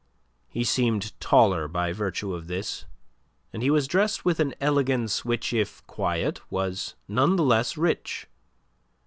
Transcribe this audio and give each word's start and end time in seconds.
He 0.49 0.63
seemed 0.63 1.13
taller 1.19 1.67
by 1.67 1.93
virtue 1.93 2.33
of 2.33 2.47
this, 2.47 2.85
and 3.53 3.61
he 3.61 3.69
was 3.69 3.87
dressed 3.87 4.25
with 4.25 4.39
an 4.39 4.55
elegance 4.59 5.23
which 5.23 5.53
if 5.53 5.85
quiet 5.85 6.41
was 6.51 6.95
none 7.07 7.35
the 7.35 7.43
less 7.43 7.77
rich. 7.77 8.25